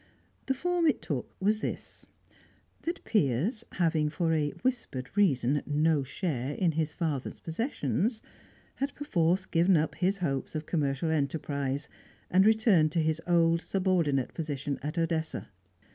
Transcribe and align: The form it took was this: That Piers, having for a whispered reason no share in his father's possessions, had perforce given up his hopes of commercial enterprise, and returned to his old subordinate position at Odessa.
The 0.47 0.55
form 0.55 0.87
it 0.87 0.99
took 0.99 1.31
was 1.39 1.59
this: 1.59 2.07
That 2.81 3.03
Piers, 3.03 3.63
having 3.73 4.09
for 4.09 4.33
a 4.33 4.49
whispered 4.63 5.15
reason 5.15 5.61
no 5.67 6.01
share 6.01 6.55
in 6.55 6.71
his 6.71 6.91
father's 6.91 7.39
possessions, 7.39 8.23
had 8.77 8.95
perforce 8.95 9.45
given 9.45 9.77
up 9.77 9.93
his 9.93 10.17
hopes 10.17 10.55
of 10.55 10.65
commercial 10.65 11.11
enterprise, 11.11 11.87
and 12.31 12.47
returned 12.47 12.91
to 12.93 12.99
his 13.03 13.21
old 13.27 13.61
subordinate 13.61 14.33
position 14.33 14.79
at 14.81 14.97
Odessa. 14.97 15.49